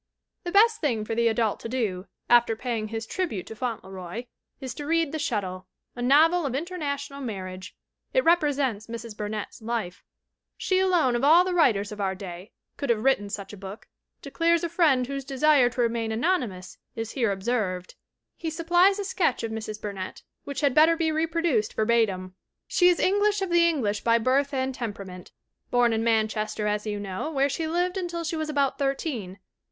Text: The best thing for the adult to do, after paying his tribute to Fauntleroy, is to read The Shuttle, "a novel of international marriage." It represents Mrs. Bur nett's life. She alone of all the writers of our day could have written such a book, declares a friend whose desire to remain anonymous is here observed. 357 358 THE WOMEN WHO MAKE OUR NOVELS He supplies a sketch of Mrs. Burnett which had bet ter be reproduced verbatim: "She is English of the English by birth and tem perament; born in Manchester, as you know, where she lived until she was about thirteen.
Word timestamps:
The 0.45 0.51
best 0.51 0.81
thing 0.81 1.05
for 1.05 1.13
the 1.13 1.27
adult 1.27 1.59
to 1.59 1.69
do, 1.69 2.07
after 2.27 2.55
paying 2.55 2.87
his 2.87 3.05
tribute 3.05 3.45
to 3.45 3.55
Fauntleroy, 3.55 4.23
is 4.59 4.73
to 4.73 4.87
read 4.87 5.11
The 5.11 5.19
Shuttle, 5.19 5.67
"a 5.95 6.01
novel 6.01 6.43
of 6.43 6.55
international 6.55 7.21
marriage." 7.21 7.75
It 8.11 8.23
represents 8.23 8.87
Mrs. 8.87 9.15
Bur 9.15 9.27
nett's 9.27 9.61
life. 9.61 10.03
She 10.57 10.79
alone 10.79 11.15
of 11.15 11.23
all 11.23 11.43
the 11.43 11.53
writers 11.53 11.91
of 11.91 12.01
our 12.01 12.15
day 12.15 12.51
could 12.77 12.89
have 12.89 13.03
written 13.03 13.29
such 13.29 13.53
a 13.53 13.57
book, 13.57 13.87
declares 14.23 14.63
a 14.63 14.69
friend 14.69 15.05
whose 15.05 15.23
desire 15.23 15.69
to 15.69 15.81
remain 15.81 16.11
anonymous 16.11 16.79
is 16.95 17.11
here 17.11 17.31
observed. 17.31 17.93
357 18.39 18.41
358 18.41 18.41
THE 18.41 18.41
WOMEN 18.41 18.41
WHO 18.41 18.41
MAKE 18.41 18.41
OUR 18.41 18.41
NOVELS 18.41 18.41
He 18.41 18.49
supplies 18.49 18.97
a 18.97 19.05
sketch 19.05 19.43
of 19.43 19.51
Mrs. 19.51 19.81
Burnett 19.83 20.23
which 20.45 20.61
had 20.61 20.73
bet 20.73 20.89
ter 20.89 20.95
be 20.97 21.11
reproduced 21.11 21.73
verbatim: 21.75 22.33
"She 22.67 22.87
is 22.89 22.99
English 22.99 23.43
of 23.43 23.51
the 23.51 23.69
English 23.69 24.01
by 24.03 24.17
birth 24.17 24.51
and 24.51 24.73
tem 24.73 24.95
perament; 24.95 25.29
born 25.69 25.93
in 25.93 26.03
Manchester, 26.03 26.65
as 26.65 26.87
you 26.87 26.99
know, 26.99 27.29
where 27.29 27.49
she 27.49 27.67
lived 27.67 27.97
until 27.97 28.23
she 28.23 28.35
was 28.35 28.49
about 28.49 28.79
thirteen. 28.79 29.37